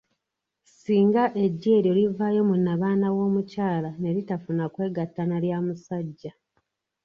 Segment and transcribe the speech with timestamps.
[0.79, 6.31] Singa eggi eryo livaayo mu nnabaana w'omukyala ne litafuna kwegatta na lya musajja.